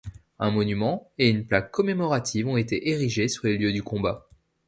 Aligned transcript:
Un 0.39 0.49
monument 0.49 1.11
et 1.19 1.29
une 1.29 1.45
plaque 1.45 1.69
commémorative 1.69 2.47
ont 2.47 2.57
été 2.57 2.89
érigés 2.89 3.27
sur 3.27 3.45
les 3.45 3.55
lieux 3.59 3.71
du 3.71 3.83
combat. 3.83 4.27